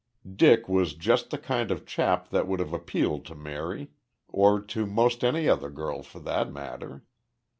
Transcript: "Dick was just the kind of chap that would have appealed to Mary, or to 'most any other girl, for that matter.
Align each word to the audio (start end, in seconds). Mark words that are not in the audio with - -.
"Dick 0.35 0.67
was 0.67 0.95
just 0.95 1.29
the 1.29 1.37
kind 1.37 1.69
of 1.69 1.85
chap 1.85 2.29
that 2.29 2.47
would 2.47 2.59
have 2.59 2.73
appealed 2.73 3.23
to 3.25 3.35
Mary, 3.35 3.91
or 4.29 4.59
to 4.59 4.87
'most 4.87 5.23
any 5.23 5.47
other 5.47 5.69
girl, 5.69 6.01
for 6.01 6.17
that 6.19 6.51
matter. 6.51 7.03